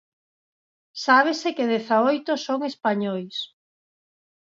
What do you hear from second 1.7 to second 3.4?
dezaoito son españois.